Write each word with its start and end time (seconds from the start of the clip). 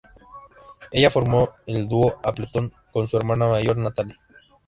Ella 0.91 1.11
formó 1.11 1.51
el 1.67 1.87
dúo 1.87 2.19
Appleton 2.23 2.73
con 2.91 3.07
su 3.07 3.17
hermana 3.17 3.47
mayor 3.47 3.77
Natalie. 3.77 4.15